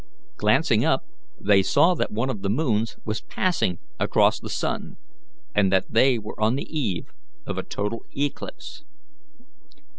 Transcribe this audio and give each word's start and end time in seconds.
Glancing 0.35 0.83
up, 0.83 1.05
they 1.39 1.61
saw 1.61 1.93
that 1.93 2.11
one 2.11 2.31
of 2.31 2.41
the 2.41 2.49
moons 2.49 2.97
was 3.05 3.21
passing 3.21 3.77
across 3.99 4.39
the 4.39 4.49
sun, 4.49 4.97
and 5.53 5.71
that 5.71 5.93
they 5.93 6.17
were 6.17 6.41
on 6.41 6.55
the 6.55 6.65
eve 6.75 7.13
of 7.45 7.59
a 7.59 7.63
total 7.63 7.99
eclipse. 8.17 8.83